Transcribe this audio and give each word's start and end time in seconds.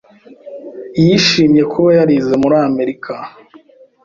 Yishimiye 1.03 1.63
kuba 1.73 1.89
yarize 1.97 2.33
muri 2.41 2.55
Amerika. 2.67 3.13